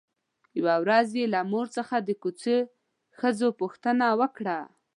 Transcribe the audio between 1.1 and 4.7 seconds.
يې له مور څخه د کوڅې ښځو پوښتنه وکړه.